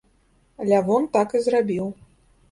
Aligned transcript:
Лявон 0.69 1.03
так 1.17 1.35
і 1.39 1.41
зрабіў. 1.49 1.91